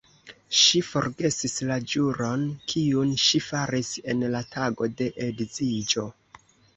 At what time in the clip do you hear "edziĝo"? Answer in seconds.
5.27-6.07